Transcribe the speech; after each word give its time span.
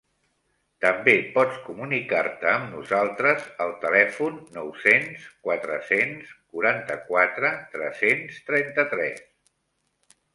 També 0.83 1.13
pots 1.33 1.57
comunicar-te 1.65 2.47
amb 2.51 2.71
nosaltres 2.77 3.43
al 3.65 3.73
telèfon 3.83 4.39
nou-cents 4.55 5.27
quatre-cents 5.49 6.31
quaranta-quatre 6.55 7.53
tres-cents 7.77 8.41
trenta-tres. 8.49 9.23